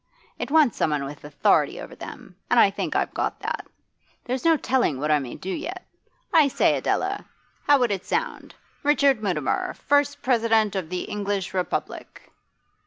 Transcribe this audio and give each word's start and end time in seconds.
It 0.39 0.49
wants 0.49 0.77
someone 0.77 1.03
with 1.05 1.23
authority 1.25 1.79
over 1.79 1.95
them, 1.95 2.35
and 2.49 2.59
I 2.59 2.71
think 2.71 2.95
I've 2.95 3.13
got 3.13 3.39
that. 3.41 3.67
There's 4.25 4.43
no 4.43 4.57
telling 4.57 4.99
what 4.99 5.11
I 5.11 5.19
may 5.19 5.35
do 5.35 5.51
yet. 5.51 5.85
I 6.33 6.47
say, 6.47 6.75
Adela, 6.75 7.23
bow 7.67 7.77
would 7.77 7.91
it 7.91 8.03
sound 8.03 8.55
"Richard 8.81 9.21
Mutimer, 9.21 9.75
First 9.75 10.23
President 10.23 10.75
of 10.75 10.89
the 10.89 11.01
English 11.01 11.53
Republic"? 11.53 12.31